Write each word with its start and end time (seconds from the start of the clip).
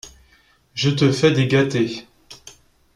Je 0.73 0.89
te 0.89 1.11
fais 1.11 1.29
des 1.31 1.45
gâtés. 1.45 2.07